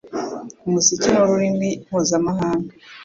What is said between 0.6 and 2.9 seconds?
Umuziki ni ururimi mpuzamahanga